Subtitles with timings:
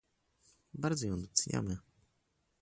[0.73, 1.77] Bardzo ją doceniamy